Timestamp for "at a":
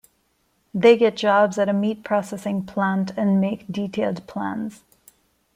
1.59-1.73